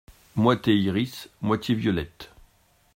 Moitié 0.35 0.73
iris, 0.73 1.29
moitié 1.43 1.75
violette! 1.75 2.31